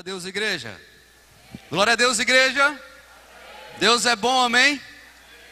[0.00, 0.80] Glória a Deus, igreja.
[1.68, 2.80] Glória a Deus, igreja.
[3.78, 4.80] Deus é bom, amém?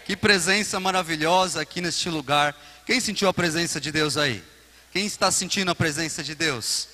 [0.06, 2.56] Que presença maravilhosa aqui neste lugar.
[2.86, 4.42] Quem sentiu a presença de Deus aí?
[4.90, 6.88] Quem está sentindo a presença de Deus?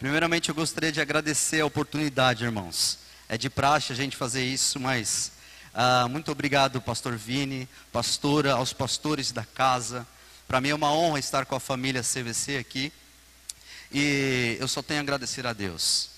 [0.00, 2.98] Primeiramente, eu gostaria de agradecer a oportunidade, irmãos.
[3.28, 5.30] É de praxe a gente fazer isso, mas
[5.72, 10.04] ah, muito obrigado, pastor Vini, pastora, aos pastores da casa.
[10.48, 12.92] Para mim é uma honra estar com a família CVC aqui.
[13.92, 16.09] E eu só tenho a agradecer a Deus.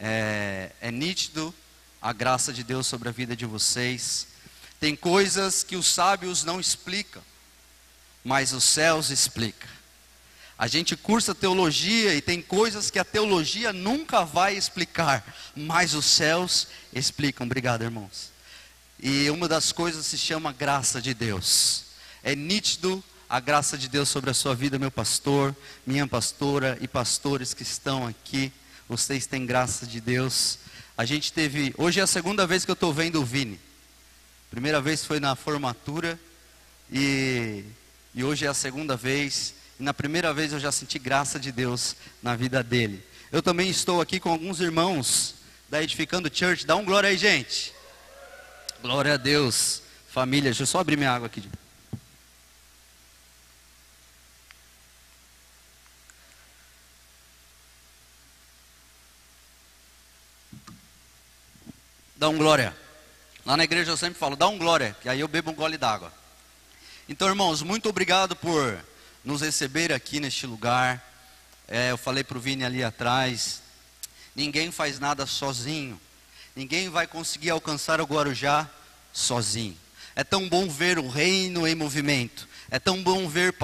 [0.00, 1.54] É, é nítido
[2.00, 4.28] a graça de Deus sobre a vida de vocês.
[4.80, 7.22] Tem coisas que os sábios não explicam,
[8.24, 9.68] mas os céus explicam.
[10.56, 15.24] A gente cursa teologia e tem coisas que a teologia nunca vai explicar,
[15.54, 17.46] mas os céus explicam.
[17.46, 18.30] Obrigado, irmãos.
[19.02, 21.84] E uma das coisas se chama graça de Deus.
[22.22, 26.88] É nítido a graça de Deus sobre a sua vida, meu pastor, minha pastora e
[26.88, 28.52] pastores que estão aqui.
[28.90, 30.58] Vocês têm graça de Deus.
[30.98, 31.72] A gente teve.
[31.78, 33.56] Hoje é a segunda vez que eu estou vendo o Vini.
[34.50, 36.18] Primeira vez foi na formatura.
[36.90, 37.62] E,
[38.12, 39.54] e hoje é a segunda vez.
[39.78, 43.00] E na primeira vez eu já senti graça de Deus na vida dele.
[43.30, 45.36] Eu também estou aqui com alguns irmãos
[45.68, 46.66] da Edificando Church.
[46.66, 47.72] Dá um glória aí, gente.
[48.82, 49.82] Glória a Deus.
[50.08, 51.44] Família, deixa eu só abrir minha água aqui.
[62.20, 62.76] Dá um glória.
[63.46, 65.78] Lá na igreja eu sempre falo, dá um glória, que aí eu bebo um gole
[65.78, 66.12] d'água.
[67.08, 68.78] Então, irmãos, muito obrigado por
[69.24, 71.02] nos receber aqui neste lugar.
[71.66, 73.62] É, eu falei para o Vini ali atrás,
[74.36, 75.98] ninguém faz nada sozinho.
[76.54, 78.68] Ninguém vai conseguir alcançar o Guarujá
[79.14, 79.78] sozinho.
[80.14, 82.46] É tão bom ver o reino em movimento.
[82.70, 83.54] É tão bom ver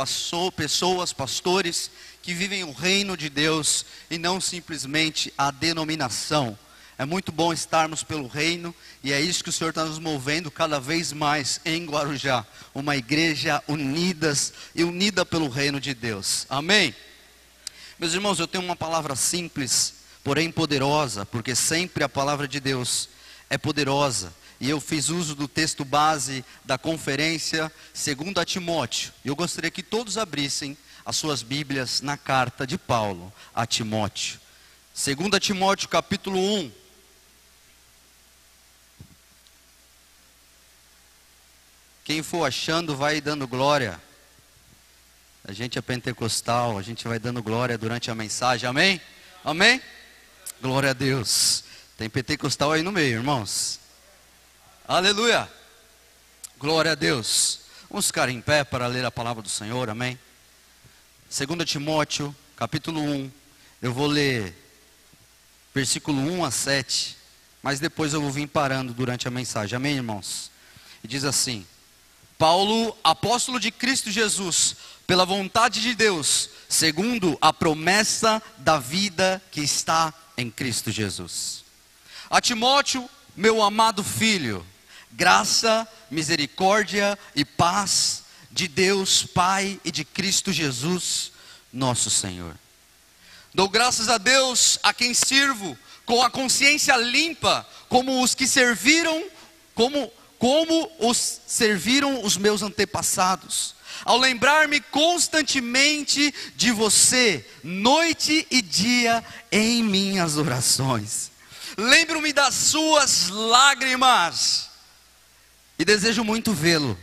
[0.56, 1.90] pessoas, pastores,
[2.22, 6.58] que vivem o reino de Deus e não simplesmente a denominação.
[6.98, 10.50] É muito bom estarmos pelo reino e é isso que o Senhor está nos movendo
[10.50, 12.46] cada vez mais em Guarujá.
[12.74, 16.46] Uma igreja unidas e unida pelo reino de Deus.
[16.48, 16.94] Amém?
[17.98, 23.10] Meus irmãos, eu tenho uma palavra simples, porém poderosa, porque sempre a palavra de Deus
[23.50, 24.32] é poderosa.
[24.58, 29.12] E eu fiz uso do texto base da conferência, segundo a Timóteo.
[29.22, 30.74] Eu gostaria que todos abrissem
[31.04, 34.40] as suas Bíblias na carta de Paulo a Timóteo.
[34.94, 36.72] Segundo Timóteo capítulo 1,
[42.06, 44.00] Quem for achando, vai dando glória.
[45.42, 49.00] A gente é pentecostal, a gente vai dando glória durante a mensagem, amém?
[49.44, 49.82] Amém?
[50.62, 51.64] Glória a Deus.
[51.98, 53.80] Tem pentecostal aí no meio, irmãos.
[54.86, 55.50] Aleluia.
[56.60, 57.62] Glória a Deus.
[57.90, 60.16] Vamos ficar em pé para ler a palavra do Senhor, amém?
[61.28, 63.32] 2 Timóteo, capítulo 1.
[63.82, 64.54] Eu vou ler
[65.74, 67.16] versículo 1 a 7,
[67.60, 70.52] mas depois eu vou vir parando durante a mensagem, amém, irmãos?
[71.02, 71.66] E diz assim:
[72.38, 74.76] Paulo, apóstolo de Cristo Jesus,
[75.06, 81.64] pela vontade de Deus, segundo a promessa da vida que está em Cristo Jesus.
[82.28, 84.66] A Timóteo, meu amado filho,
[85.12, 91.32] graça, misericórdia e paz de Deus Pai e de Cristo Jesus,
[91.72, 92.54] nosso Senhor.
[93.54, 99.24] Dou graças a Deus a quem sirvo com a consciência limpa, como os que serviram,
[99.74, 103.74] como como os serviram os meus antepassados,
[104.04, 111.30] ao lembrar-me constantemente de você, noite e dia, em minhas orações.
[111.76, 114.68] Lembro-me das suas lágrimas
[115.78, 116.98] e desejo muito vê-lo,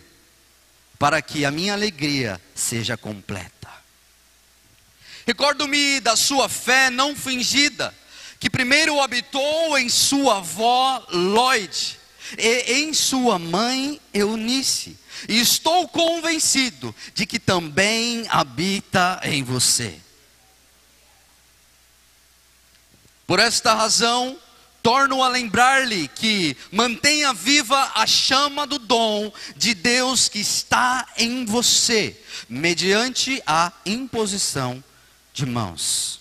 [0.98, 3.70] para que a minha alegria seja completa.
[5.26, 7.94] Recordo-me da sua fé não fingida,
[8.40, 12.03] que primeiro habitou em sua avó Lloyd
[12.38, 14.98] e em sua mãe Eunice.
[15.28, 20.00] E estou convencido de que também habita em você.
[23.26, 24.38] Por esta razão,
[24.84, 31.46] torno a lembrar-lhe que mantenha viva a chama do dom de Deus que está em
[31.46, 32.19] você,
[32.50, 34.84] mediante a imposição
[35.34, 36.19] de mãos.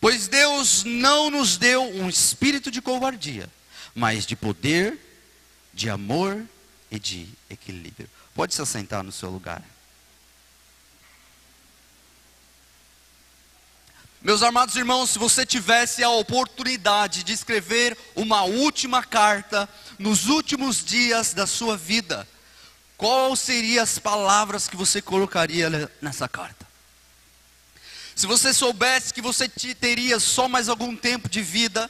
[0.00, 3.50] Pois Deus não nos deu um espírito de covardia,
[3.94, 4.98] mas de poder,
[5.72, 6.44] de amor
[6.90, 8.08] e de equilíbrio.
[8.34, 9.62] Pode se assentar no seu lugar.
[14.20, 20.84] Meus amados irmãos, se você tivesse a oportunidade de escrever uma última carta nos últimos
[20.84, 22.28] dias da sua vida,
[22.96, 25.70] qual seriam as palavras que você colocaria
[26.02, 26.66] nessa carta?
[28.16, 31.88] Se você soubesse que você teria só mais algum tempo de vida,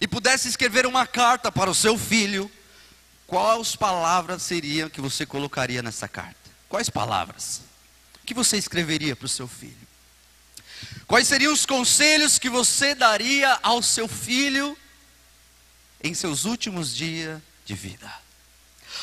[0.00, 2.50] e pudesse escrever uma carta para o seu filho,
[3.26, 6.36] quais palavras seriam que você colocaria nessa carta?
[6.68, 7.62] Quais palavras?
[8.22, 9.76] O que você escreveria para o seu filho?
[11.06, 14.76] Quais seriam os conselhos que você daria ao seu filho
[16.02, 18.12] em seus últimos dias de vida?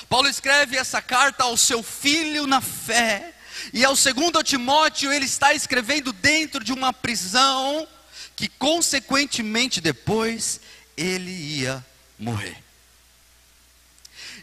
[0.10, 3.34] Paulo escreve essa carta ao seu filho na fé,
[3.74, 7.88] e ao segundo Timóteo ele está escrevendo dentro de uma prisão
[8.36, 10.60] que consequentemente depois
[11.02, 11.84] ele ia
[12.18, 12.58] morrer.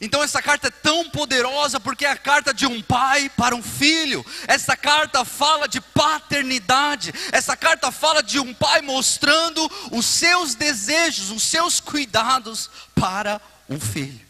[0.00, 3.62] Então essa carta é tão poderosa porque é a carta de um pai para um
[3.62, 4.24] filho.
[4.46, 7.12] Essa carta fala de paternidade.
[7.32, 13.80] Essa carta fala de um pai mostrando os seus desejos, os seus cuidados para um
[13.80, 14.28] filho.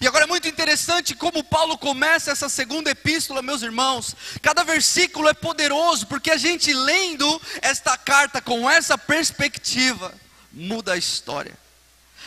[0.00, 4.14] E agora é muito interessante como Paulo começa essa segunda epístola, meus irmãos.
[4.40, 10.14] Cada versículo é poderoso, porque a gente lendo esta carta com essa perspectiva,
[10.52, 11.56] muda a história.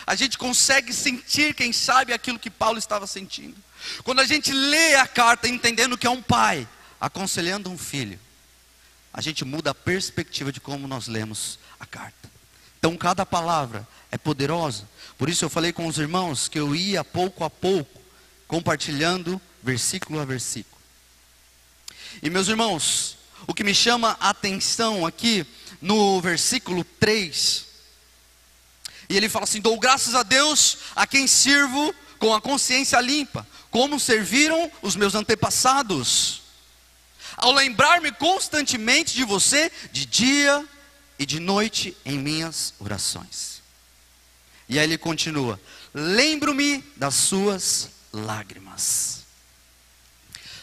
[0.05, 3.55] A gente consegue sentir, quem sabe, aquilo que Paulo estava sentindo.
[4.03, 6.67] Quando a gente lê a carta entendendo que é um pai
[6.99, 8.19] aconselhando um filho,
[9.13, 12.29] a gente muda a perspectiva de como nós lemos a carta.
[12.77, 14.87] Então, cada palavra é poderosa.
[15.17, 18.01] Por isso, eu falei com os irmãos que eu ia pouco a pouco,
[18.47, 20.75] compartilhando versículo a versículo.
[22.21, 23.17] E, meus irmãos,
[23.47, 25.45] o que me chama a atenção aqui
[25.81, 27.74] no versículo 3
[29.09, 33.47] e ele fala assim: dou graças a Deus a quem sirvo com a consciência limpa,
[33.69, 36.41] como serviram os meus antepassados.
[37.37, 40.65] Ao lembrar-me constantemente de você, de dia
[41.19, 43.61] e de noite, em minhas orações.
[44.67, 45.59] E aí ele continua:
[45.93, 49.25] lembro-me das suas lágrimas.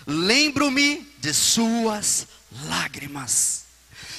[0.06, 2.26] Lembro-me de suas
[2.64, 3.62] lágrimas.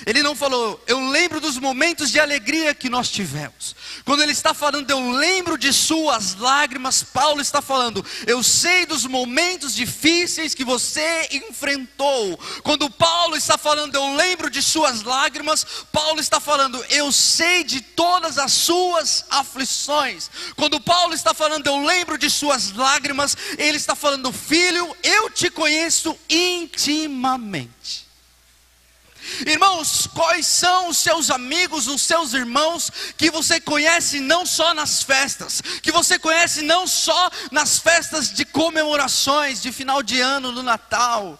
[0.05, 3.75] Ele não falou, eu lembro dos momentos de alegria que nós tivemos.
[4.03, 9.05] Quando ele está falando, eu lembro de suas lágrimas, Paulo está falando, eu sei dos
[9.05, 12.37] momentos difíceis que você enfrentou.
[12.63, 17.81] Quando Paulo está falando, eu lembro de suas lágrimas, Paulo está falando, eu sei de
[17.81, 20.29] todas as suas aflições.
[20.55, 25.49] Quando Paulo está falando, eu lembro de suas lágrimas, ele está falando, filho, eu te
[25.49, 28.12] conheço intimamente.
[29.45, 35.01] Irmãos, quais são os seus amigos, os seus irmãos que você conhece não só nas
[35.01, 40.61] festas, que você conhece não só nas festas de comemorações, de final de ano, no
[40.61, 41.39] Natal,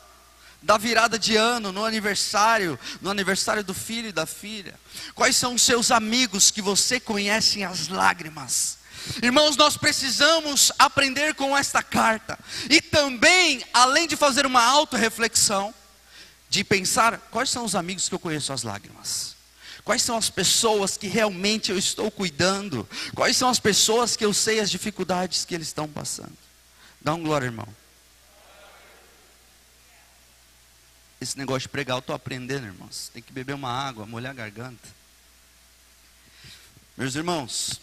[0.62, 4.80] da virada de ano, no aniversário, no aniversário do filho e da filha?
[5.14, 8.78] Quais são os seus amigos que você conhece as lágrimas?
[9.22, 12.40] Irmãos, nós precisamos aprender com esta carta
[12.70, 15.74] e também, além de fazer uma auto-reflexão,
[16.54, 19.36] de pensar quais são os amigos que eu conheço as lágrimas.
[19.84, 22.88] Quais são as pessoas que realmente eu estou cuidando?
[23.16, 26.38] Quais são as pessoas que eu sei as dificuldades que eles estão passando?
[27.02, 27.68] Dá um glória, irmão.
[31.20, 33.10] Esse negócio de pregar eu estou aprendendo, irmãos.
[33.12, 34.88] Tem que beber uma água, molhar a garganta.
[36.96, 37.82] Meus irmãos,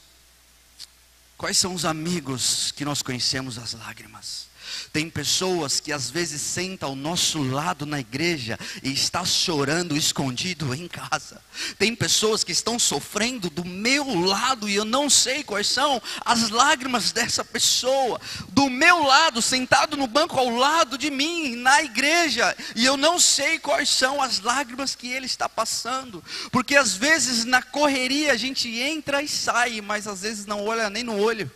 [1.37, 4.50] quais são os amigos que nós conhecemos as lágrimas?
[4.93, 10.75] Tem pessoas que às vezes sentam ao nosso lado na igreja e está chorando escondido
[10.75, 11.41] em casa.
[11.79, 16.51] Tem pessoas que estão sofrendo do meu lado e eu não sei quais são as
[16.51, 18.21] lágrimas dessa pessoa.
[18.49, 23.19] Do meu lado, sentado no banco ao lado de mim, na igreja, e eu não
[23.19, 26.23] sei quais são as lágrimas que ele está passando.
[26.51, 30.91] Porque às vezes na correria a gente entra e sai, mas às vezes não olha
[30.91, 31.51] nem no olho.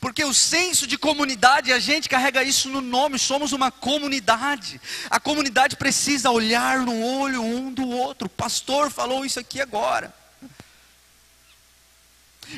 [0.00, 4.80] Porque o senso de comunidade, a gente carrega isso no nome, somos uma comunidade.
[5.10, 8.26] A comunidade precisa olhar no olho um do outro.
[8.26, 10.12] O pastor falou isso aqui agora.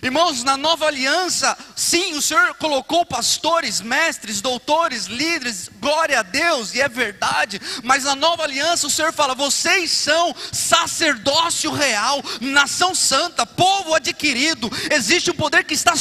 [0.02, 6.74] Irmãos, na nova aliança, sim, o Senhor colocou pastores, mestres, doutores, líderes, glória a Deus,
[6.74, 12.94] e é verdade, mas na nova aliança o Senhor fala: vocês são sacerdócio real, nação
[12.94, 15.94] santa, povo adquirido, existe um poder que está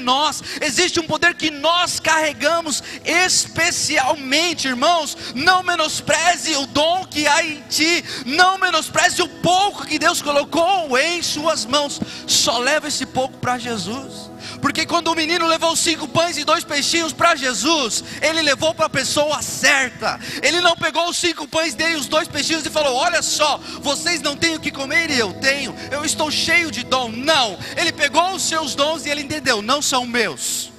[0.00, 5.16] nós, existe um poder que nós carregamos especialmente, irmãos.
[5.34, 10.96] Não menospreze o dom que há em ti, não menospreze o pouco que Deus colocou
[10.98, 12.00] em suas mãos.
[12.26, 14.31] Só leva esse pouco para Jesus.
[14.62, 18.86] Porque quando o menino levou cinco pães e dois peixinhos para Jesus, ele levou para
[18.86, 20.20] a pessoa certa.
[20.40, 23.58] Ele não pegou os cinco pães dele e os dois peixinhos e falou: Olha só,
[23.80, 25.74] vocês não têm o que comer e eu tenho.
[25.90, 27.10] Eu estou cheio de dom.
[27.10, 27.58] Não.
[27.76, 30.70] Ele pegou os seus dons e ele entendeu: não são meus.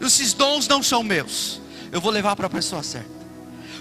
[0.00, 1.60] Esses dons não são meus.
[1.92, 3.08] Eu vou levar para a pessoa certa.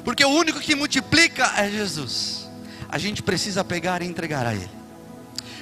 [0.03, 2.47] Porque o único que multiplica é Jesus.
[2.87, 4.69] A gente precisa pegar e entregar a Ele.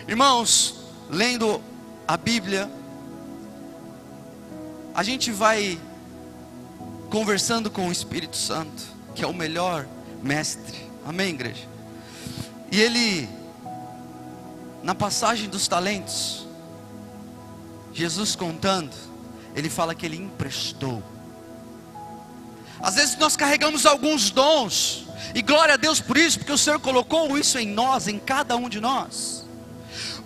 [0.06, 0.76] Irmãos,
[1.10, 1.62] lendo
[2.06, 2.70] a Bíblia,
[4.98, 5.80] a gente vai
[7.12, 8.82] conversando com o Espírito Santo,
[9.14, 9.86] que é o melhor
[10.24, 10.76] mestre.
[11.06, 11.68] Amém, igreja?
[12.72, 13.30] E ele,
[14.82, 16.48] na passagem dos talentos,
[17.94, 18.92] Jesus contando,
[19.56, 21.04] ele fala que ele emprestou.
[22.82, 26.80] Às vezes nós carregamos alguns dons, e glória a Deus por isso, porque o Senhor
[26.80, 29.47] colocou isso em nós, em cada um de nós.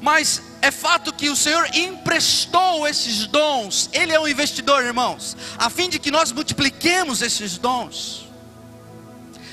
[0.02, 5.70] Mas é fato que o Senhor emprestou esses dons, Ele é um investidor, irmãos, a
[5.70, 8.28] fim de que nós multipliquemos esses dons.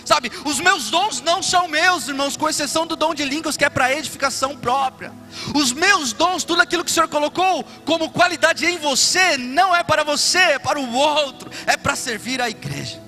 [0.07, 3.65] Sabe, os meus dons não são meus, irmãos, com exceção do dom de línguas que
[3.65, 5.13] é para edificação própria.
[5.55, 9.85] Os meus dons, tudo aquilo que o Senhor colocou como qualidade em você, não é
[9.85, 13.03] para você, é para o outro, é para servir a igreja.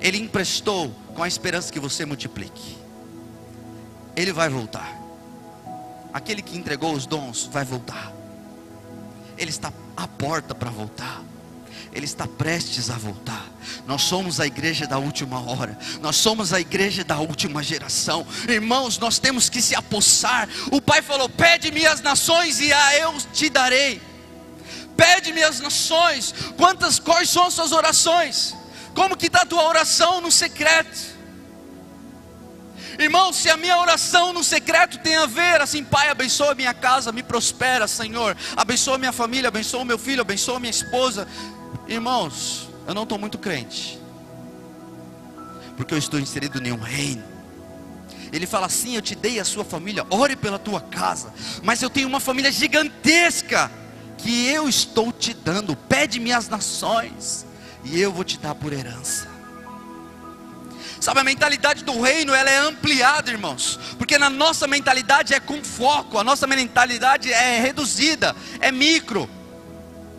[0.00, 2.78] Ele emprestou com a esperança que você multiplique.
[4.16, 4.95] Ele vai voltar.
[6.16, 8.10] Aquele que entregou os dons vai voltar.
[9.36, 11.22] Ele está à porta para voltar.
[11.92, 13.44] Ele está prestes a voltar.
[13.86, 15.78] Nós somos a igreja da última hora.
[16.00, 18.26] Nós somos a igreja da última geração.
[18.48, 20.48] Irmãos, nós temos que se apossar.
[20.72, 24.00] O Pai falou: "Pede-me as nações e a eu te darei".
[24.96, 26.34] Pede-me as nações.
[26.56, 28.56] Quantas quais são as suas orações?
[28.94, 31.15] Como que está a tua oração no secreto?
[32.98, 37.12] Irmão, se a minha oração no secreto tem a ver, assim, Pai, abençoa minha casa,
[37.12, 41.28] me prospera, Senhor, abençoa minha família, abençoa meu filho, abençoa minha esposa.
[41.86, 43.98] Irmãos, eu não estou muito crente,
[45.76, 47.22] porque eu estou inserido em um reino.
[48.32, 51.90] Ele fala assim: Eu te dei a sua família, ore pela tua casa, mas eu
[51.90, 53.70] tenho uma família gigantesca
[54.18, 55.76] que eu estou te dando.
[55.76, 57.46] Pede-me as nações,
[57.84, 59.35] e eu vou te dar por herança.
[61.00, 63.78] Sabe, a mentalidade do reino, ela é ampliada, irmãos.
[63.98, 69.28] Porque na nossa mentalidade é com foco, a nossa mentalidade é reduzida, é micro.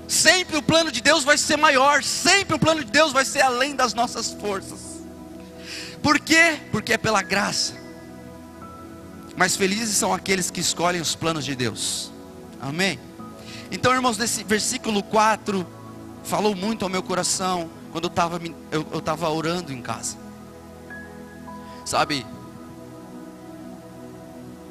[0.07, 3.41] Sempre o plano de Deus vai ser maior, sempre o plano de Deus vai ser
[3.41, 5.01] além das nossas forças.
[6.01, 6.60] Por quê?
[6.72, 7.74] Porque é pela graça.
[9.36, 12.12] Mas felizes são aqueles que escolhem os planos de Deus.
[12.62, 13.00] Amém?
[13.69, 15.67] Então, irmãos, nesse versículo 4,
[16.24, 18.39] falou muito ao meu coração quando eu estava
[18.72, 20.17] eu, eu orando em casa.
[21.88, 22.25] Sabe,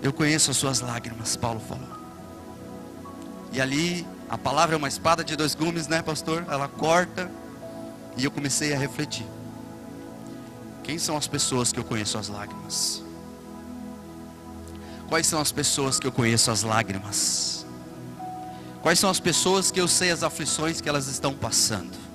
[0.02, 1.88] eu conheço as suas lágrimas, Paulo falou.
[3.50, 6.44] E ali, a palavra é uma espada de dois gumes, né, pastor?
[6.46, 7.30] Ela corta.
[8.18, 9.24] E eu comecei a refletir.
[10.84, 13.02] Quem são as pessoas que eu conheço as lágrimas?
[15.08, 17.64] Quais são as pessoas que eu conheço as lágrimas?
[18.82, 22.05] Quais são as pessoas que eu sei as aflições que elas estão passando?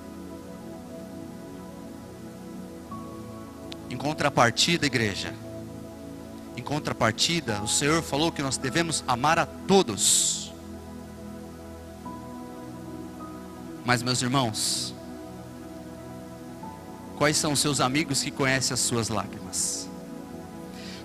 [3.92, 5.34] Em contrapartida, igreja,
[6.56, 10.50] em contrapartida, o Senhor falou que nós devemos amar a todos.
[13.84, 14.94] Mas, meus irmãos,
[17.18, 19.86] quais são os seus amigos que conhecem as suas lágrimas?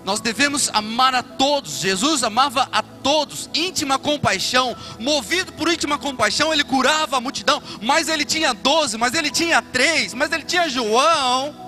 [0.02, 1.80] Nós devemos amar a todos.
[1.80, 7.62] Jesus amava a todos, íntima compaixão, movido por íntima compaixão, ele curava a multidão.
[7.82, 11.67] Mas ele tinha doze, mas ele tinha três, mas ele tinha João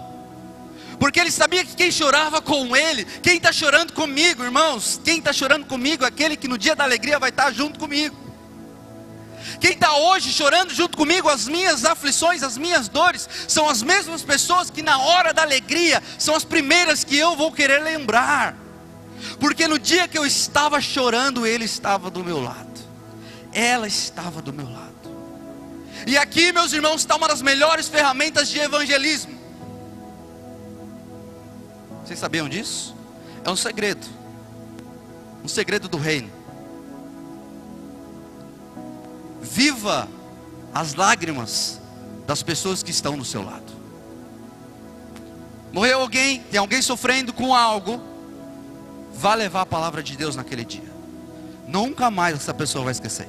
[1.01, 5.33] porque ele sabia que quem chorava com ele, quem está chorando comigo, irmãos, quem está
[5.33, 8.15] chorando comigo, é aquele que no dia da alegria vai estar tá junto comigo.
[9.59, 14.21] Quem está hoje chorando junto comigo, as minhas aflições, as minhas dores, são as mesmas
[14.21, 18.55] pessoas que na hora da alegria são as primeiras que eu vou querer lembrar.
[19.41, 22.79] Porque no dia que eu estava chorando, ele estava do meu lado,
[23.55, 24.91] ela estava do meu lado.
[26.07, 29.40] E aqui, meus irmãos, está uma das melhores ferramentas de evangelismo.
[32.11, 32.93] Vocês sabiam disso?
[33.45, 34.05] É um segredo.
[35.45, 36.29] Um segredo do reino.
[39.41, 40.09] Viva
[40.75, 41.81] as lágrimas
[42.27, 43.73] das pessoas que estão do seu lado.
[45.73, 48.03] Morreu alguém, tem alguém sofrendo com algo,
[49.15, 50.91] vá levar a palavra de Deus naquele dia.
[51.69, 53.29] Nunca mais essa pessoa vai esquecer.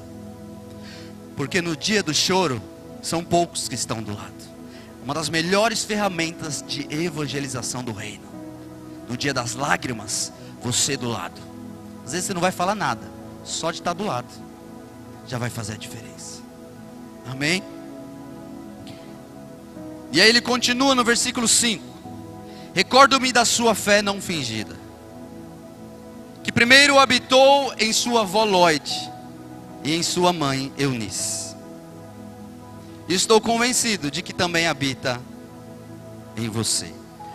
[1.38, 2.60] Porque no dia do choro,
[3.00, 4.34] são poucos que estão do lado.
[5.04, 8.31] Uma das melhores ferramentas de evangelização do reino
[9.12, 10.32] no dia das lágrimas,
[10.64, 11.42] você do lado.
[12.06, 13.12] Às vezes você não vai falar nada,
[13.44, 14.30] só de estar do lado
[15.28, 16.42] já vai fazer a diferença.
[17.30, 17.62] Amém?
[20.14, 21.84] E aí ele continua no versículo 5:
[22.74, 24.78] Recordo-me da sua fé não fingida,
[26.42, 29.12] que primeiro habitou em sua avó Lloyd
[29.84, 31.54] e em sua mãe Eunice.
[33.10, 35.22] E estou convencido de que também habita
[36.38, 36.94] em você.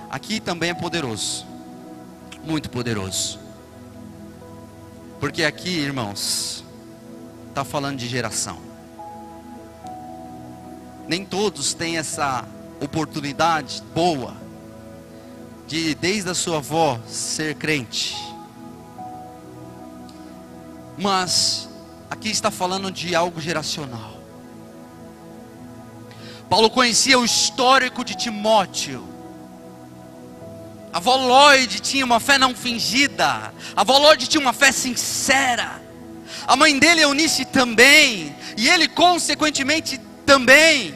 [0.08, 1.55] Aqui também é poderoso
[2.46, 3.38] muito poderoso.
[5.18, 6.64] Porque aqui, irmãos,
[7.48, 8.58] está falando de geração.
[11.08, 12.44] Nem todos têm essa
[12.80, 14.34] oportunidade boa
[15.66, 18.14] de, desde a sua avó, ser crente.
[20.98, 21.68] Mas
[22.08, 24.16] aqui está falando de algo geracional.
[26.48, 29.15] Paulo conhecia o histórico de Timóteo.
[30.96, 33.52] A avó Lloyd tinha uma fé não fingida.
[33.76, 35.78] A avó Lloyd tinha uma fé sincera.
[36.46, 38.34] A mãe dele, Eunice, também.
[38.56, 40.94] E ele, consequentemente, também.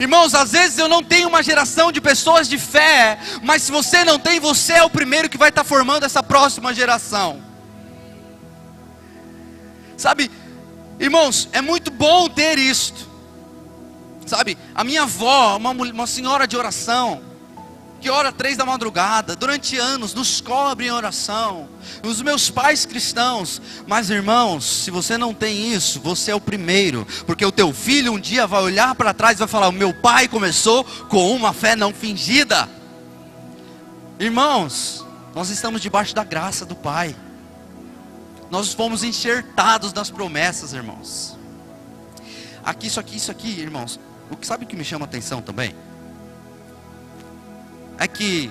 [0.00, 4.04] Irmãos, às vezes eu não tenho uma geração de pessoas de fé, mas se você
[4.04, 7.42] não tem, você é o primeiro que vai estar formando essa próxima geração.
[9.98, 10.30] Sabe,
[10.98, 13.06] irmãos, é muito bom ter isto.
[14.24, 17.28] Sabe, a minha avó, uma, uma senhora de oração,
[18.00, 21.68] que ora três da madrugada, durante anos, nos cobre em oração.
[22.02, 27.06] Os meus pais cristãos, mas irmãos, se você não tem isso, você é o primeiro,
[27.26, 29.92] porque o teu filho um dia vai olhar para trás e vai falar: o meu
[29.92, 32.68] pai começou com uma fé não fingida.
[34.18, 35.04] Irmãos,
[35.34, 37.14] nós estamos debaixo da graça do Pai.
[38.50, 41.38] Nós fomos enxertados nas promessas, irmãos.
[42.64, 43.98] Aqui, isso aqui, isso aqui, irmãos.
[44.30, 45.74] O que sabe o que me chama a atenção também?
[48.00, 48.50] É que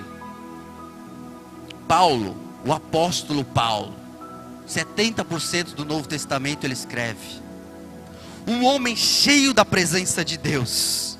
[1.88, 3.96] Paulo, o apóstolo Paulo,
[4.68, 7.42] 70% do Novo Testamento ele escreve.
[8.46, 11.18] Um homem cheio da presença de Deus.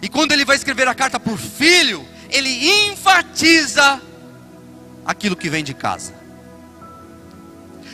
[0.00, 4.00] E quando ele vai escrever a carta por filho, ele enfatiza
[5.04, 6.14] aquilo que vem de casa.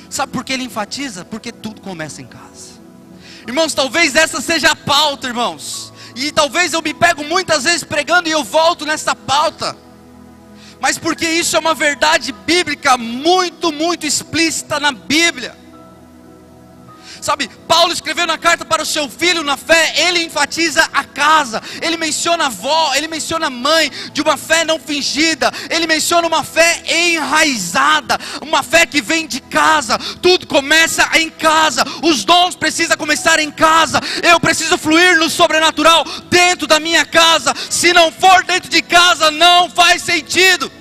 [0.09, 1.25] Sabe por que ele enfatiza?
[1.25, 2.81] Porque tudo começa em casa.
[3.49, 5.92] Irmãos, talvez essa seja a pauta, irmãos.
[6.15, 9.77] E talvez eu me pego muitas vezes pregando e eu volto nessa pauta.
[10.81, 15.62] Mas porque isso é uma verdade bíblica muito, muito explícita na Bíblia.
[17.23, 21.63] Sabe, Paulo escreveu na carta para o seu filho na fé, ele enfatiza a casa,
[21.81, 26.27] ele menciona a avó, ele menciona a mãe, de uma fé não fingida, ele menciona
[26.27, 32.57] uma fé enraizada, uma fé que vem de casa, tudo começa em casa, os dons
[32.57, 38.11] precisam começar em casa, eu preciso fluir no sobrenatural dentro da minha casa, se não
[38.11, 40.73] for dentro de casa, não faz sentido,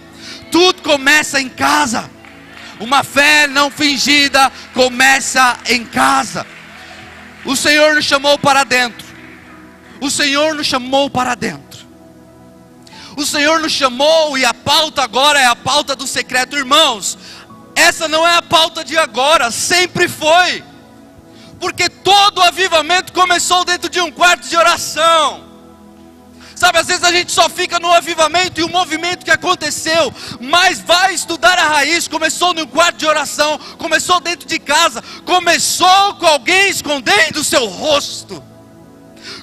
[0.52, 2.10] tudo começa em casa.
[2.82, 6.48] Uma fé não fingida começa em casa.
[7.46, 9.06] O Senhor nos chamou para dentro.
[10.02, 11.86] O Senhor nos chamou para dentro.
[13.16, 17.20] O Senhor nos chamou e a pauta agora é a pauta do secreto, irmãos.
[17.76, 20.64] Essa não é a pauta de agora, sempre foi.
[21.60, 25.51] Porque todo avivamento começou dentro de um quarto de oração.
[26.62, 30.80] Sabe, às vezes a gente só fica no avivamento e o movimento que aconteceu, mas
[30.80, 32.08] vai estudar a raiz.
[32.08, 37.66] Começou no quarto de oração, começou dentro de casa, começou com alguém escondendo o seu
[37.66, 38.44] rosto.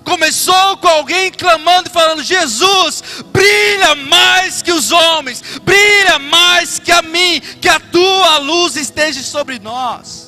[0.04, 3.02] Começou com alguém clamando e falando: Jesus,
[3.32, 9.24] brilha mais que os homens, brilha mais que a mim, que a tua luz esteja
[9.24, 10.27] sobre nós.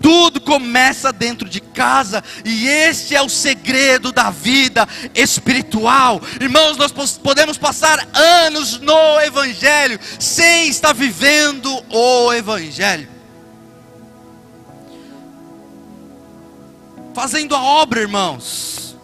[0.00, 6.20] Tudo começa dentro de casa, e este é o segredo da vida espiritual.
[6.40, 13.08] Irmãos, nós podemos passar anos no Evangelho sem estar vivendo o Evangelho,
[17.14, 18.96] fazendo a obra, irmãos,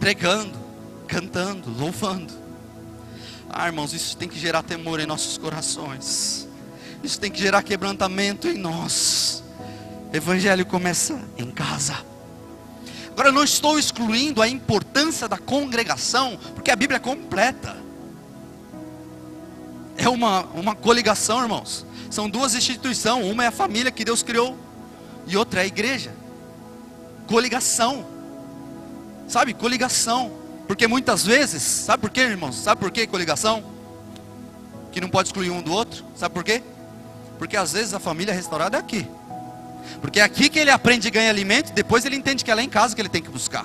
[0.00, 0.58] pregando,
[1.06, 2.32] cantando, louvando.
[3.48, 6.49] Ah, irmãos, isso tem que gerar temor em nossos corações.
[7.02, 9.42] Isso tem que gerar quebrantamento em nós.
[10.12, 11.96] Evangelho começa em casa.
[13.12, 17.76] Agora, não estou excluindo a importância da congregação, porque a Bíblia é completa.
[19.96, 21.84] É uma, uma coligação, irmãos.
[22.10, 23.24] São duas instituições.
[23.24, 24.56] Uma é a família que Deus criou,
[25.26, 26.12] e outra é a igreja.
[27.26, 28.06] Coligação.
[29.28, 30.32] Sabe, coligação.
[30.66, 32.56] Porque muitas vezes, sabe por quê, irmãos?
[32.56, 33.62] Sabe por quê coligação?
[34.92, 36.04] Que não pode excluir um do outro?
[36.16, 36.62] Sabe por quê?
[37.40, 39.08] Porque às vezes a família restaurada é aqui.
[40.02, 42.62] Porque é aqui que ele aprende e ganha alimento, depois ele entende que é lá
[42.62, 43.64] em casa que ele tem que buscar.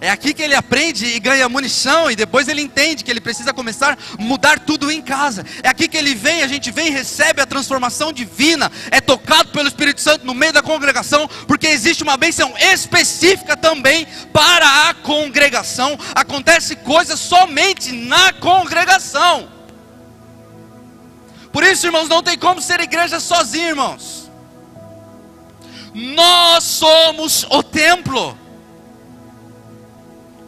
[0.00, 3.52] É aqui que ele aprende e ganha munição, e depois ele entende que ele precisa
[3.52, 5.46] começar a mudar tudo em casa.
[5.62, 9.50] É aqui que ele vem, a gente vem e recebe a transformação divina, é tocado
[9.50, 14.94] pelo Espírito Santo no meio da congregação, porque existe uma bênção específica também para a
[14.94, 15.96] congregação.
[16.16, 19.54] Acontece coisas somente na congregação.
[21.54, 24.28] Por isso, irmãos, não tem como ser igreja sozinho, irmãos.
[25.94, 28.36] Nós somos o templo,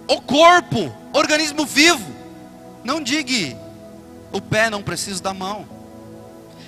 [0.09, 2.13] o corpo, organismo vivo.
[2.83, 3.57] Não diga,
[4.33, 5.76] o pé não precisa da mão.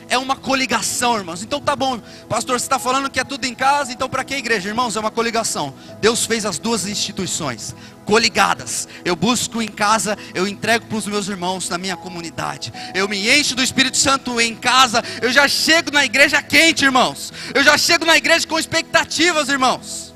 [0.09, 1.42] É uma coligação, irmãos.
[1.42, 4.35] Então tá bom, pastor, você está falando que é tudo em casa, então para que
[4.35, 4.97] igreja, irmãos?
[4.97, 5.75] É uma coligação.
[6.01, 8.88] Deus fez as duas instituições coligadas.
[9.05, 12.73] Eu busco em casa, eu entrego para os meus irmãos na minha comunidade.
[12.94, 15.03] Eu me encho do Espírito Santo em casa.
[15.21, 17.33] Eu já chego na igreja quente, irmãos.
[17.55, 20.14] Eu já chego na igreja com expectativas, irmãos.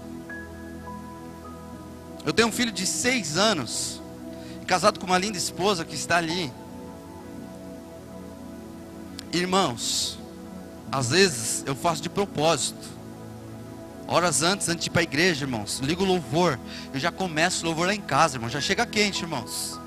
[2.25, 4.01] Eu tenho um filho de seis anos,
[4.67, 6.51] casado com uma linda esposa que está ali.
[9.33, 10.19] Irmãos,
[10.91, 12.93] às vezes eu faço de propósito.
[14.07, 16.61] Horas antes, antes de ir para a igreja, irmãos, ligo o louvor.
[16.93, 18.51] Eu já começo o louvor lá em casa, irmão.
[18.51, 19.81] Já chega quente, irmãos.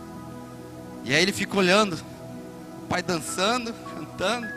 [1.03, 1.93] E aí ele fica olhando,
[2.83, 4.47] o pai dançando, cantando.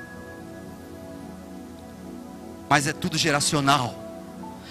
[2.71, 3.95] Mas é tudo geracional.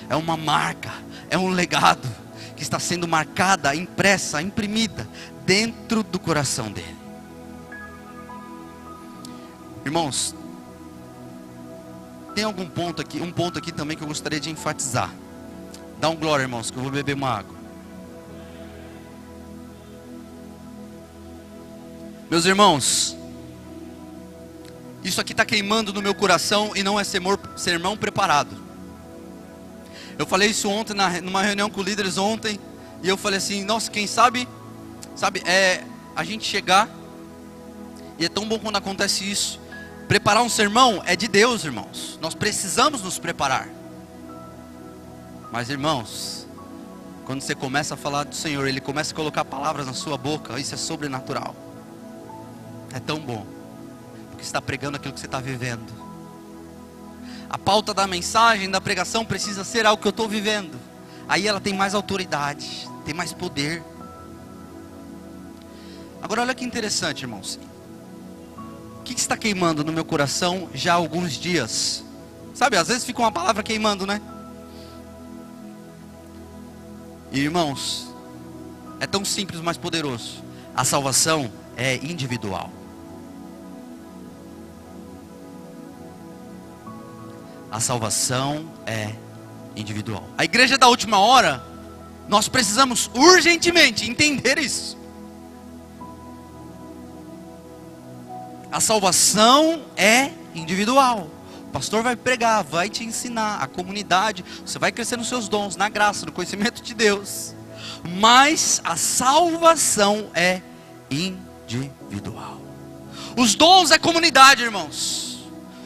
[0.10, 0.92] É uma marca,
[1.30, 2.08] é um legado
[2.56, 5.08] que está sendo marcada, impressa, imprimida
[5.46, 6.97] dentro do coração dele.
[9.88, 10.36] Irmãos,
[12.36, 15.10] tem algum ponto aqui, um ponto aqui também que eu gostaria de enfatizar.
[15.98, 17.56] Dá um glória, irmãos, que eu vou beber uma água.
[22.30, 23.16] Meus irmãos,
[25.06, 27.04] isso aqui está queimando no meu coração e não é
[27.56, 28.58] sermão preparado.
[30.20, 32.60] Eu falei isso ontem na, numa reunião com líderes ontem
[33.02, 34.50] e eu falei assim, nossa, quem sabe,
[35.16, 35.82] sabe, é
[36.14, 36.90] a gente chegar
[38.20, 39.66] e é tão bom quando acontece isso
[40.08, 42.18] Preparar um sermão é de Deus, irmãos.
[42.22, 43.68] Nós precisamos nos preparar.
[45.52, 46.48] Mas, irmãos,
[47.26, 50.58] quando você começa a falar do Senhor, Ele começa a colocar palavras na sua boca,
[50.60, 51.54] isso é sobrenatural.
[52.94, 53.46] É tão bom,
[54.30, 55.92] porque está pregando aquilo que você está vivendo.
[57.50, 60.80] A pauta da mensagem, da pregação, precisa ser algo que eu estou vivendo.
[61.28, 63.84] Aí ela tem mais autoridade, tem mais poder.
[66.22, 67.60] Agora, olha que interessante, irmãos
[69.14, 72.04] que está queimando no meu coração já há alguns dias?
[72.54, 74.22] Sabe, às vezes fica uma palavra queimando, né?
[77.32, 78.08] E, irmãos,
[79.00, 80.44] é tão simples, mas poderoso.
[80.76, 82.72] A salvação é individual.
[87.72, 89.14] A salvação é
[89.76, 90.28] individual.
[90.38, 91.64] A igreja da última hora,
[92.28, 94.97] nós precisamos urgentemente entender isso.
[98.78, 101.32] A salvação é individual.
[101.68, 105.76] O pastor vai pregar, vai te ensinar, a comunidade, você vai crescer nos seus dons,
[105.76, 107.56] na graça, no conhecimento de Deus.
[108.08, 110.62] Mas a salvação é
[111.10, 112.62] individual.
[113.36, 115.40] Os dons é comunidade, irmãos.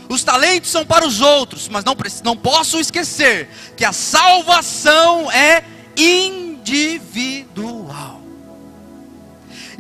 [0.10, 5.64] Os talentos são para os outros, mas não, não posso esquecer que a salvação é
[5.96, 7.42] individual.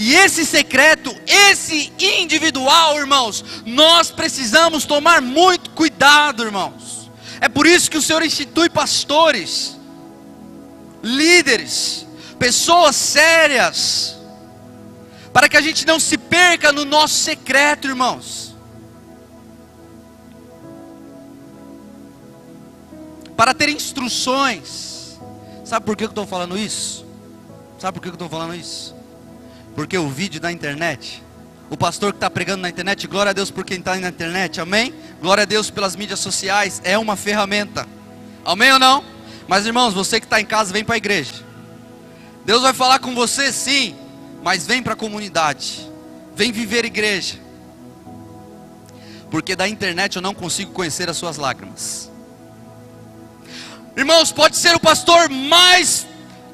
[0.01, 7.11] E esse secreto, esse individual, irmãos, nós precisamos tomar muito cuidado, irmãos.
[7.39, 9.77] É por isso que o Senhor institui pastores,
[11.03, 12.07] líderes,
[12.39, 14.17] pessoas sérias,
[15.31, 18.55] para que a gente não se perca no nosso secreto, irmãos.
[23.37, 25.19] Para ter instruções.
[25.63, 27.05] Sabe por que eu estou falando isso?
[27.77, 28.99] Sabe por que eu estou falando isso?
[29.75, 31.23] Porque o vídeo da internet,
[31.69, 34.60] o pastor que está pregando na internet, glória a Deus por quem está na internet,
[34.60, 34.93] amém?
[35.21, 37.88] Glória a Deus pelas mídias sociais, é uma ferramenta,
[38.43, 39.03] amém ou não?
[39.47, 41.34] Mas irmãos, você que está em casa, vem para a igreja.
[42.45, 43.95] Deus vai falar com você sim,
[44.43, 45.89] mas vem para a comunidade,
[46.36, 47.39] vem viver igreja.
[49.29, 52.12] Porque da internet eu não consigo conhecer as suas lágrimas.
[53.95, 56.07] Irmãos, pode ser o pastor mais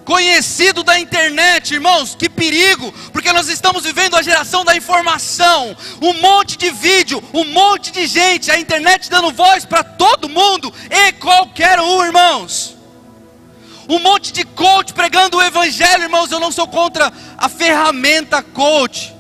[0.08, 6.14] conhecido da internet, irmãos, que perigo, porque nós estamos vivendo a geração da informação, um
[6.14, 11.12] monte de vídeo, um monte de gente, a internet dando voz para todo mundo e
[11.12, 12.78] qualquer um, irmãos.
[13.90, 19.14] Um monte de coach pregando o evangelho, irmãos, eu não sou contra a ferramenta coach.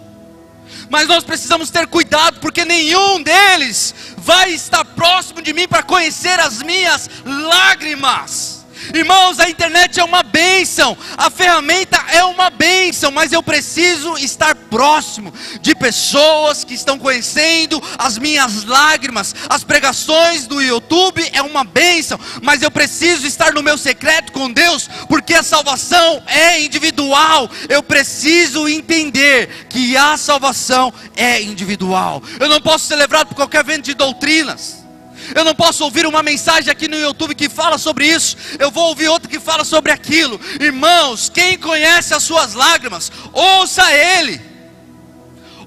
[0.90, 6.40] Mas nós precisamos ter cuidado, porque nenhum deles vai estar próximo de mim para conhecer
[6.40, 8.57] as minhas lágrimas.
[8.94, 14.56] Irmãos, a internet é uma bênção, a ferramenta é uma bênção, mas eu preciso estar
[14.56, 19.36] próximo de pessoas que estão conhecendo as minhas lágrimas.
[19.50, 24.52] As pregações do YouTube é uma bênção, mas eu preciso estar no meu secreto com
[24.52, 27.50] Deus, porque a salvação é individual.
[27.70, 32.22] Eu preciso entender que a salvação é individual.
[32.40, 34.87] Eu não posso levado por qualquer vento de doutrinas.
[35.36, 38.90] Eu não posso ouvir uma mensagem aqui no YouTube que fala sobre isso, eu vou
[38.90, 40.40] ouvir outra que fala sobre aquilo.
[40.60, 44.42] Irmãos, quem conhece as suas lágrimas, ouça Ele.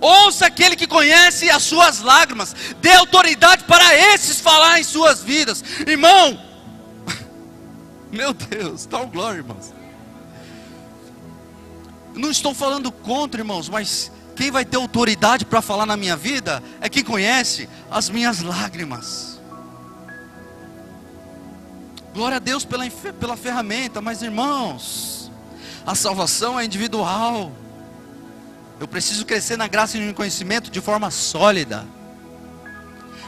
[0.01, 2.57] Ouça aquele que conhece as suas lágrimas.
[2.81, 5.63] Dê autoridade para esses falar em suas vidas.
[5.87, 6.41] Irmão,
[8.11, 9.75] meu Deus, um glória, irmãos.
[12.15, 16.63] Não estou falando contra, irmãos, mas quem vai ter autoridade para falar na minha vida
[16.81, 19.30] é quem conhece as minhas lágrimas.
[22.13, 25.31] Glória a Deus pela, pela ferramenta, mas irmãos,
[25.87, 27.53] a salvação é individual.
[28.81, 31.87] Eu preciso crescer na graça e no conhecimento de forma sólida.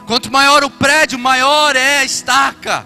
[0.06, 2.84] Quanto maior o prédio, maior é a estaca.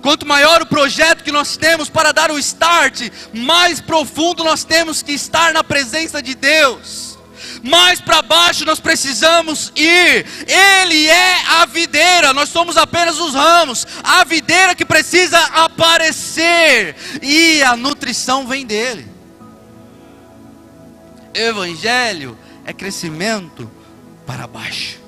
[0.00, 5.02] Quanto maior o projeto que nós temos para dar o start, mais profundo nós temos
[5.02, 7.15] que estar na presença de Deus.
[7.66, 10.24] Mais para baixo nós precisamos ir.
[10.46, 13.86] Ele é a videira, nós somos apenas os ramos.
[14.04, 19.10] A videira que precisa aparecer e a nutrição vem dele.
[21.34, 23.70] Evangelho é crescimento
[24.24, 25.00] para baixo.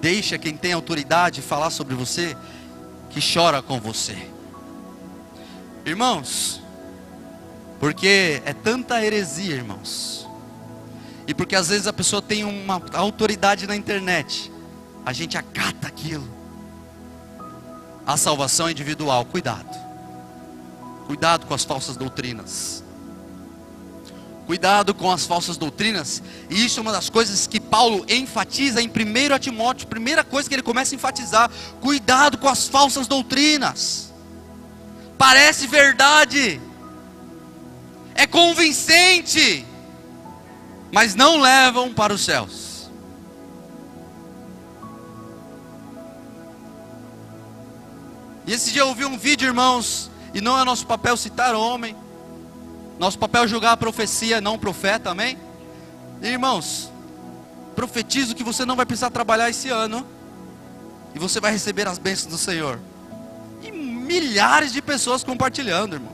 [0.00, 2.36] Deixa quem tem autoridade falar sobre você,
[3.10, 4.16] que chora com você.
[5.84, 6.61] Irmãos,
[7.82, 10.24] porque é tanta heresia, irmãos.
[11.26, 14.52] E porque às vezes a pessoa tem uma autoridade na internet,
[15.04, 16.28] a gente acata aquilo.
[18.06, 19.76] A salvação individual, cuidado.
[21.08, 22.84] Cuidado com as falsas doutrinas.
[24.46, 26.22] Cuidado com as falsas doutrinas.
[26.48, 29.88] E isso é uma das coisas que Paulo enfatiza em 1 Timóteo.
[29.88, 34.12] Primeira coisa que ele começa a enfatizar: cuidado com as falsas doutrinas.
[35.18, 36.60] Parece verdade,
[38.14, 39.64] é convincente,
[40.92, 42.90] mas não levam para os céus.
[48.46, 51.96] E esse dia eu ouvi um vídeo, irmãos, e não é nosso papel citar homem.
[52.98, 55.38] Nosso papel é julgar a profecia, não o profeta, amém?
[56.20, 56.90] E, irmãos,
[57.74, 60.06] profetizo que você não vai precisar trabalhar esse ano.
[61.14, 62.78] E você vai receber as bênçãos do Senhor.
[63.62, 66.12] E milhares de pessoas compartilhando, irmão.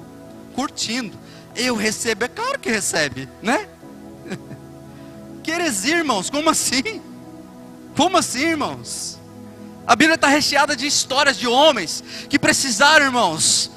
[0.55, 1.19] Curtindo.
[1.59, 3.69] Eu recebo, é claro que recebe, né?
[5.43, 7.03] Que heresia, irmãos, como assim?
[7.97, 9.19] Como assim, irmãos?
[9.87, 13.71] A Bíblia está recheada de histórias de homens que precisaram, irmãos,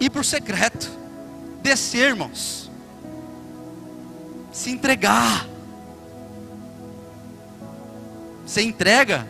[0.00, 0.90] ir para o secreto,
[1.62, 2.68] descer, irmãos,
[4.52, 5.46] se entregar.
[8.44, 9.26] Você entrega,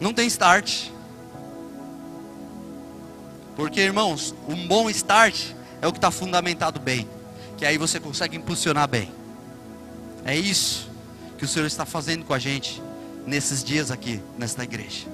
[0.00, 0.90] não tem start.
[3.56, 7.06] Porque, irmãos, um bom start é o que está fundamentado bem,
[7.58, 9.12] que aí você consegue impulsionar bem.
[10.24, 10.88] É isso
[11.36, 12.82] que o Senhor está fazendo com a gente
[13.26, 15.06] nesses dias aqui, nesta igreja.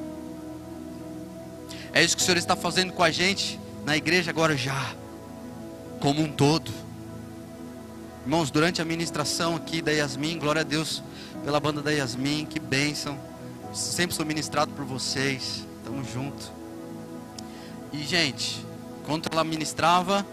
[1.92, 4.94] É isso que o Senhor está fazendo com a gente na igreja agora já,
[5.98, 6.70] como um todo.
[8.22, 11.02] Irmãos, durante a ministração aqui da Yasmin, glória a Deus
[11.44, 13.18] pela banda da Yasmin, que bênção.
[13.74, 15.66] Sempre sou ministrado por vocês.
[15.84, 16.52] Tamo junto.
[17.92, 18.64] E gente,
[19.04, 20.24] quando ela ministrava,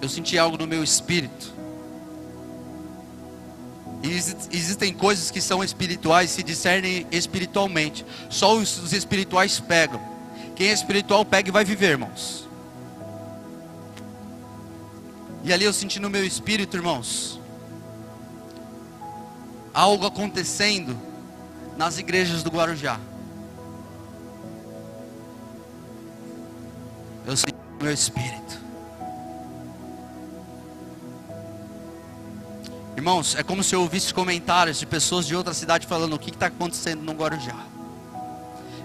[0.00, 1.52] eu senti algo no meu espírito.
[4.02, 4.10] E
[4.56, 8.04] existem coisas que são espirituais, se discernem espiritualmente.
[8.30, 10.00] Só os espirituais pegam.
[10.56, 12.48] Quem é espiritual pega e vai viver, irmãos.
[15.44, 17.40] E ali eu senti no meu espírito, irmãos,
[19.72, 20.96] algo acontecendo
[21.76, 22.98] nas igrejas do Guarujá.
[27.26, 28.69] Eu senti no meu espírito.
[33.00, 36.28] Irmãos, é como se eu ouvisse comentários de pessoas de outra cidade falando o que
[36.28, 37.69] está acontecendo no Guarujá.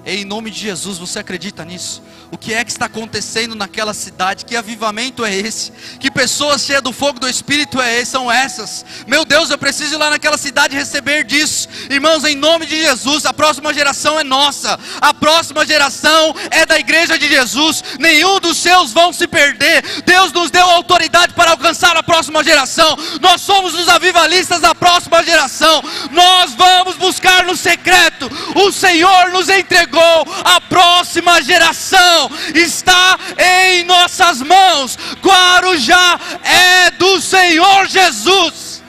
[0.08, 2.04] Em nome de Jesus, você acredita nisso?
[2.32, 4.46] O que é que está acontecendo naquela cidade?
[4.46, 5.72] Que avivamento é esse?
[6.00, 8.86] Que pessoas cheias do fogo do Espírito é, são essas?
[9.08, 11.68] Meu Deus, eu preciso ir lá naquela cidade receber disso.
[11.89, 14.80] Irmãos, em nome de Jesus, a próxima geração é nossa.
[15.02, 17.84] A próxima geração é da igreja de Jesus.
[18.00, 19.84] Nenhum dos seus vão se perder.
[20.06, 22.96] Deus nos deu autoridade para alcançar a próxima geração.
[23.22, 25.84] Nós somos os avivalistas da próxima geração.
[26.12, 28.30] Nós vamos buscar no secreto.
[28.56, 29.94] O Senhor nos entregou
[30.43, 34.97] a próxima geração, está em nossas mãos.
[35.21, 38.84] Guarujá é do Senhor Jesus.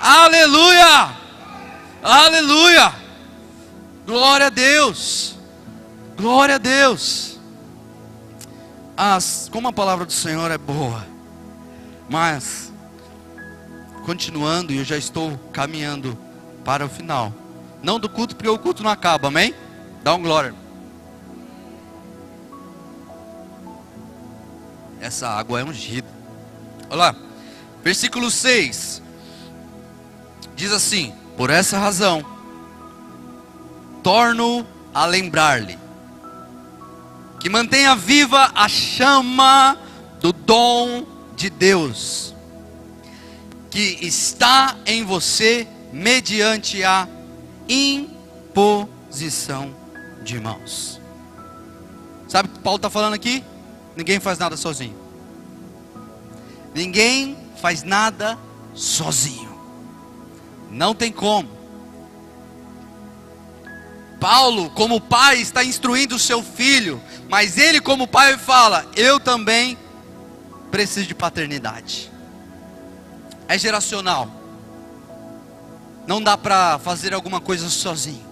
[0.00, 1.10] Aleluia!
[2.02, 2.94] Aleluia!
[4.06, 5.36] Glória a Deus!
[6.16, 7.38] Glória a Deus!
[8.96, 11.06] As, como a palavra do Senhor é boa,
[12.08, 12.70] mas
[14.04, 16.18] continuando, eu já estou caminhando
[16.64, 17.32] para o final.
[17.82, 19.54] Não do culto, porque o culto não acaba, amém?
[20.02, 20.54] Dá um glória.
[25.00, 26.08] Essa água é ungida.
[26.88, 27.14] Olha lá,
[27.82, 29.02] versículo 6
[30.54, 32.24] diz assim: Por essa razão,
[34.02, 35.78] torno a lembrar-lhe
[37.38, 39.78] que mantenha viva a chama
[40.20, 42.34] do dom de Deus
[43.70, 47.08] que está em você mediante a
[47.68, 48.60] imposição
[50.22, 51.00] de mãos.
[52.28, 53.44] Sabe o que Paulo está falando aqui?
[53.96, 54.96] Ninguém faz nada sozinho.
[56.74, 58.38] Ninguém faz nada
[58.74, 59.50] sozinho.
[60.70, 61.48] Não tem como.
[64.20, 69.76] Paulo, como pai, está instruindo o seu filho, mas ele, como pai, fala: Eu também
[70.70, 72.12] preciso de paternidade.
[73.48, 74.30] É geracional.
[76.06, 78.29] Não dá para fazer alguma coisa sozinho.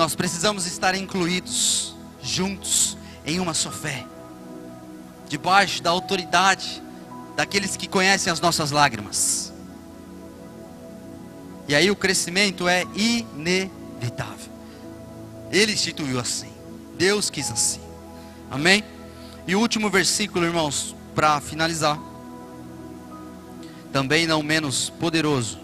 [0.00, 4.06] Nós precisamos estar incluídos, juntos, em uma só fé,
[5.28, 6.82] debaixo da autoridade
[7.36, 9.52] daqueles que conhecem as nossas lágrimas.
[11.68, 14.50] E aí o crescimento é inevitável.
[15.52, 16.50] Ele instituiu assim.
[16.96, 17.82] Deus quis assim.
[18.50, 18.82] Amém?
[19.46, 22.00] E o último versículo, irmãos, para finalizar.
[23.92, 25.58] Também não menos poderoso.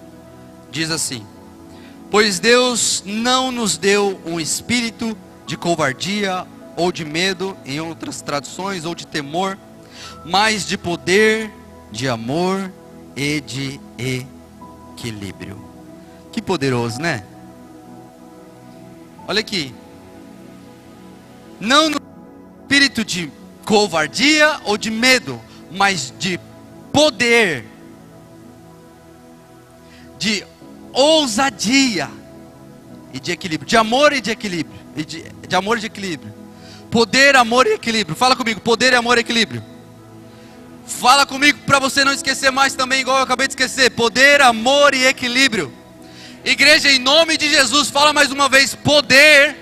[0.70, 1.26] Diz assim:
[2.10, 5.16] Pois Deus não nos deu um espírito
[5.46, 9.58] de covardia ou de medo, em outras traduções, ou de temor,
[10.24, 11.50] mas de poder,
[11.90, 12.70] de amor
[13.16, 15.64] e de equilíbrio.
[16.30, 17.24] Que poderoso, né?
[19.26, 19.74] Olha aqui.
[21.58, 21.96] Não no
[22.62, 23.32] espírito de
[23.64, 25.40] covardia ou de medo,
[25.72, 26.38] mas de
[26.92, 27.64] poder,
[30.18, 30.44] de
[30.96, 32.08] ousadia
[33.12, 36.34] e de equilíbrio, de amor e de equilíbrio, e de, de amor e de equilíbrio.
[36.90, 38.16] Poder, amor e equilíbrio.
[38.16, 39.62] Fala comigo, poder, amor e equilíbrio.
[40.86, 43.90] Fala comigo para você não esquecer mais também, igual eu acabei de esquecer.
[43.90, 45.70] Poder, amor e equilíbrio.
[46.42, 49.54] Igreja, em nome de Jesus, fala mais uma vez: poder,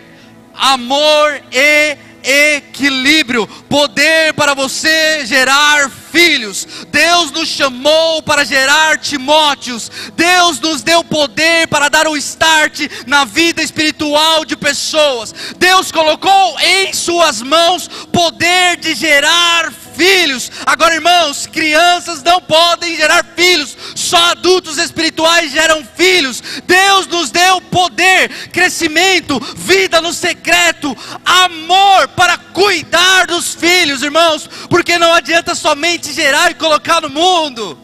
[0.55, 6.65] amor e equilíbrio, poder para você gerar filhos.
[6.93, 9.91] Deus nos chamou para gerar Timóteos.
[10.15, 15.35] Deus nos deu poder para dar o start na vida espiritual de pessoas.
[15.59, 19.84] Deus colocou em suas mãos poder de gerar.
[20.67, 26.43] Agora, irmãos, crianças não podem gerar filhos, só adultos espirituais geram filhos.
[26.67, 34.99] Deus nos deu poder, crescimento, vida no secreto, amor para cuidar dos filhos, irmãos, porque
[34.99, 37.84] não adianta somente gerar e colocar no mundo.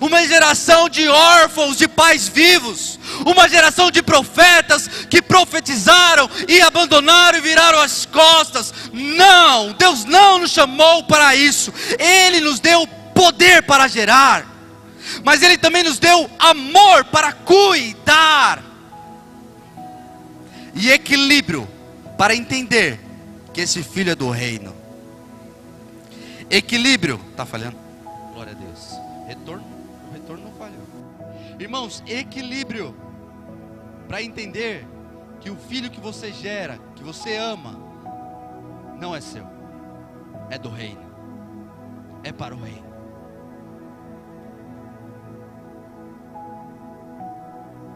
[0.00, 7.38] Uma geração de órfãos de pais vivos, uma geração de profetas que profetizaram e abandonaram
[7.38, 8.72] e viraram as costas.
[8.92, 11.72] Não, Deus não nos chamou para isso.
[11.98, 14.46] Ele nos deu poder para gerar,
[15.22, 18.70] mas Ele também nos deu amor para cuidar
[20.74, 21.68] e equilíbrio
[22.16, 22.98] para entender
[23.52, 24.74] que esse filho é do reino.
[26.48, 27.76] Equilíbrio, está falhando?
[28.32, 28.80] Glória a Deus.
[29.28, 29.64] Retorno,
[30.12, 30.86] retorno não falhou.
[31.58, 32.94] Irmãos, equilíbrio
[34.08, 34.86] para entender
[35.40, 37.78] que o filho que você gera, que você ama,
[38.98, 39.46] não é seu,
[40.50, 41.02] é do reino,
[42.22, 42.90] é para o reino.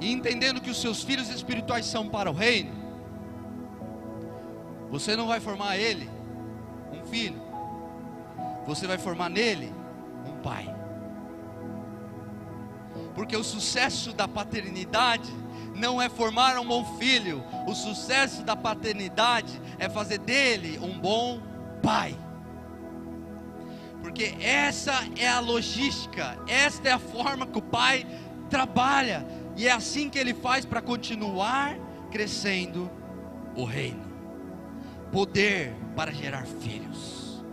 [0.00, 2.72] E entendendo que os seus filhos espirituais são para o reino,
[4.90, 6.08] você não vai formar ele
[6.92, 7.40] um filho,
[8.66, 9.72] você vai formar nele
[10.26, 10.73] um pai.
[13.14, 15.32] Porque o sucesso da paternidade
[15.74, 21.40] não é formar um bom filho, o sucesso da paternidade é fazer dele um bom
[21.82, 22.16] pai.
[24.00, 28.06] Porque essa é a logística, esta é a forma que o pai
[28.50, 31.76] trabalha, e é assim que ele faz para continuar
[32.10, 32.90] crescendo
[33.56, 34.04] o reino.
[35.10, 37.44] Poder para gerar filhos,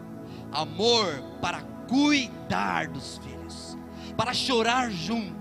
[0.51, 3.77] amor para cuidar dos filhos,
[4.17, 5.40] para chorar junto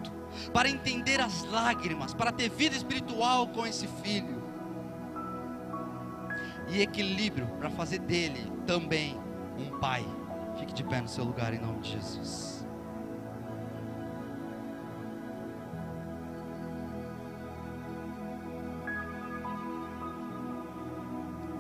[0.53, 4.41] para entender as lágrimas, para ter vida espiritual com esse filho.
[6.69, 9.19] E equilíbrio para fazer dele também
[9.59, 10.05] um pai.
[10.59, 12.61] Fique de pé no seu lugar em nome de Jesus.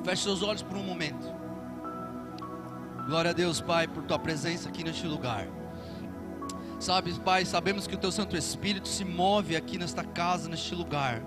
[0.05, 1.27] Feche seus olhos por um momento.
[3.07, 5.47] Glória a Deus, Pai, por tua presença aqui neste lugar.
[6.81, 11.23] Sabe, Pai, sabemos que o Teu Santo Espírito se move aqui nesta casa, neste lugar,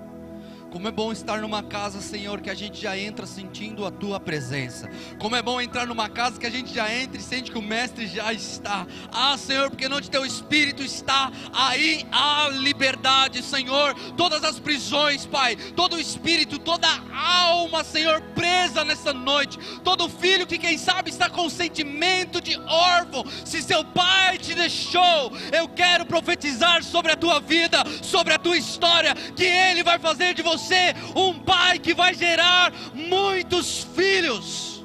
[0.74, 4.20] Como é bom estar numa casa, Senhor, que a gente já entra sentindo a tua
[4.20, 4.90] presença.
[5.20, 7.62] Como é bom entrar numa casa que a gente já entra e sente que o
[7.62, 8.88] mestre já está.
[9.12, 13.94] Ah, Senhor, porque onde teu espírito está, aí há liberdade, Senhor.
[14.18, 19.60] Todas as prisões, Pai, todo o espírito, toda a alma, Senhor, presa nessa noite.
[19.84, 25.32] Todo filho que quem sabe está com sentimento de órfão, se seu pai te deixou,
[25.52, 30.34] eu quero profetizar sobre a tua vida, sobre a tua história, que ele vai fazer
[30.34, 34.84] de você você um pai que vai gerar muitos filhos.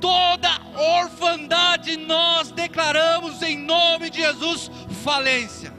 [0.00, 0.48] Toda
[1.00, 4.70] orfandade nós declaramos em nome de Jesus
[5.02, 5.74] falência.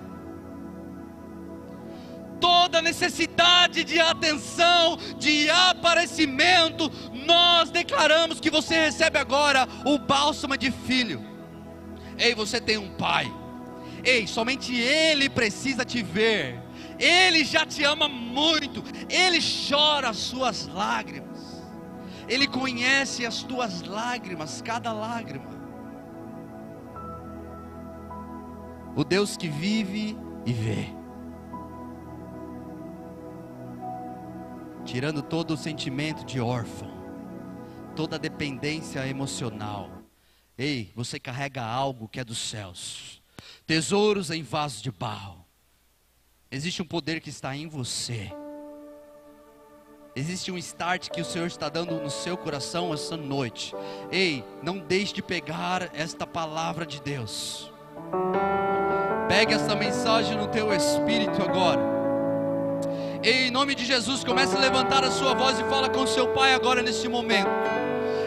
[2.42, 6.92] Toda necessidade de atenção, de aparecimento,
[7.26, 11.26] nós declaramos que você recebe agora o bálsamo de filho.
[12.18, 13.32] Ei, você tem um pai.
[14.04, 16.67] Ei, somente ele precisa te ver
[17.00, 21.64] ele já te ama muito, Ele chora as suas lágrimas,
[22.28, 25.58] Ele conhece as tuas lágrimas, cada lágrima.
[28.96, 30.88] O Deus que vive e vê,
[34.84, 36.90] tirando todo o sentimento de órfão,
[37.96, 39.92] toda a dependência emocional.
[40.58, 43.22] Ei, você carrega algo que é dos céus,
[43.68, 45.47] tesouros em vasos de barro
[46.50, 48.32] Existe um poder que está em você.
[50.16, 53.76] Existe um start que o Senhor está dando no seu coração essa noite.
[54.12, 57.72] Ei, não deixe de pegar esta palavra de Deus.
[59.28, 61.82] Pegue essa mensagem no teu espírito agora.
[63.22, 66.30] Ei, em nome de Jesus, comece a levantar a sua voz e fala com seu
[66.34, 67.50] pai agora nesse momento.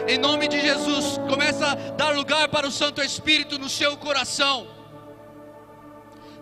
[0.07, 4.80] Em nome de Jesus, comece a dar lugar para o Santo Espírito no seu coração.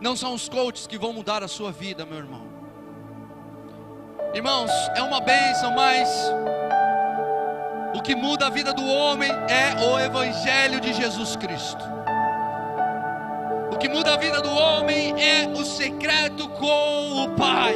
[0.02, 2.42] Não são os coaches que vão mudar a sua vida, meu irmão.
[4.34, 6.10] Irmãos, é uma bênção, mas
[7.94, 11.84] o que muda a vida do homem é o Evangelho de Jesus Cristo.
[13.74, 17.76] O que muda a vida do homem é o secreto com o Pai.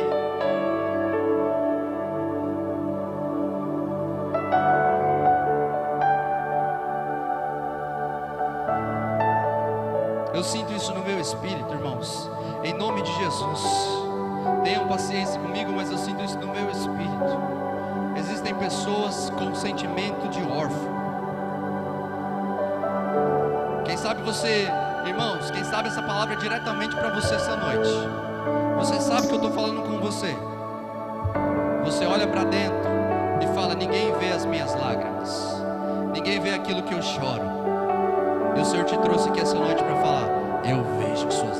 [10.33, 11.62] Eu sinto isso no meu espírito,
[12.63, 13.61] Em nome de Jesus.
[14.63, 17.53] Tenham paciência comigo, mas eu sinto isso no meu espírito.
[18.17, 20.93] Existem pessoas com sentimento de órfão.
[23.85, 24.67] Quem sabe você,
[25.05, 27.89] irmãos, quem sabe essa palavra é diretamente para você essa noite.
[28.77, 30.35] Você sabe que eu estou falando com você.
[31.85, 32.89] Você olha para dentro
[33.41, 35.61] e fala: Ninguém vê as minhas lágrimas,
[36.13, 37.43] ninguém vê aquilo que eu choro.
[38.55, 40.27] E o Senhor te trouxe aqui essa noite para falar:
[40.63, 41.52] Eu vejo lágrimas.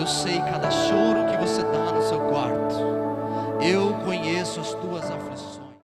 [0.00, 2.74] Eu sei cada choro que você dá no seu quarto.
[3.60, 5.59] Eu conheço as tuas aflições.